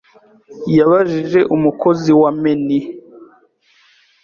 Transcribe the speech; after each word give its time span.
yabajije 0.77 1.39
umukozi 1.55 2.11
wa 2.21 2.31
menu. 2.41 2.79